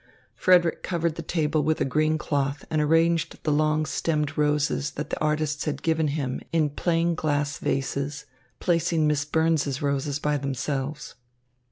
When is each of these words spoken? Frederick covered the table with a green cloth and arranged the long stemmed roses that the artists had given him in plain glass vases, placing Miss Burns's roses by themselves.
Frederick 0.33 0.81
covered 0.81 1.13
the 1.13 1.21
table 1.21 1.61
with 1.61 1.79
a 1.79 1.85
green 1.85 2.17
cloth 2.17 2.65
and 2.71 2.81
arranged 2.81 3.37
the 3.43 3.51
long 3.51 3.85
stemmed 3.85 4.35
roses 4.35 4.89
that 4.89 5.11
the 5.11 5.19
artists 5.21 5.65
had 5.65 5.83
given 5.83 6.07
him 6.07 6.41
in 6.51 6.71
plain 6.71 7.13
glass 7.13 7.59
vases, 7.59 8.25
placing 8.59 9.05
Miss 9.05 9.25
Burns's 9.25 9.79
roses 9.79 10.17
by 10.17 10.37
themselves. 10.37 11.13